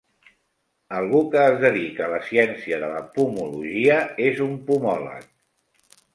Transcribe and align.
Algú 0.99 1.19
que 1.35 1.43
es 1.49 1.57
dedica 1.63 2.05
a 2.05 2.11
la 2.13 2.21
ciència 2.31 2.81
de 2.85 2.89
la 2.95 3.03
pomologia 3.19 4.01
és 4.33 4.43
un 4.49 4.59
pomòleg 4.73 5.31